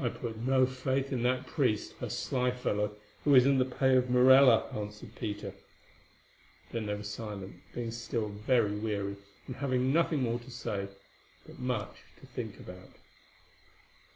"I 0.00 0.10
put 0.10 0.36
no 0.36 0.64
faith 0.64 1.10
in 1.10 1.24
that 1.24 1.48
priest, 1.48 1.92
a 2.00 2.08
sly 2.08 2.52
fellow 2.52 2.96
who 3.24 3.34
is 3.34 3.46
in 3.46 3.58
the 3.58 3.64
pay 3.64 3.96
of 3.96 4.08
Morella," 4.08 4.70
answered 4.72 5.16
Peter. 5.16 5.54
Then 6.70 6.86
they 6.86 6.94
were 6.94 7.02
silent, 7.02 7.60
being 7.74 7.90
still 7.90 8.28
very 8.28 8.76
weary, 8.76 9.16
and 9.48 9.56
having 9.56 9.92
nothing 9.92 10.22
more 10.22 10.38
to 10.38 10.52
say, 10.52 10.86
but 11.44 11.58
much 11.58 11.96
to 12.20 12.26
think 12.26 12.60
about. 12.60 12.90